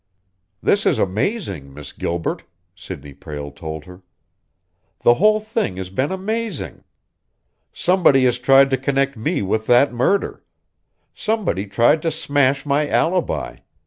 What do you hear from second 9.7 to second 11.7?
murder. Somebody